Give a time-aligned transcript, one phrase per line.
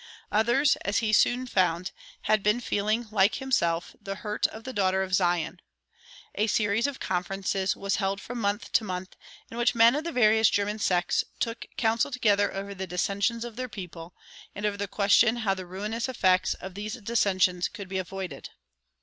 [0.31, 1.91] Others, as he soon found,
[2.21, 5.59] had been feeling, like himself, the hurt of the daughter of Zion.
[6.33, 9.15] A series of conferences was held from month to month,
[9.51, 13.57] in which men of the various German sects took counsel together over the dissensions of
[13.57, 14.15] their people,
[14.55, 18.49] and over the question how the ruinous effects of these dissensions could be avoided.